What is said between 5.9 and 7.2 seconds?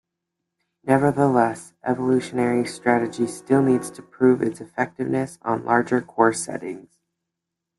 core settings.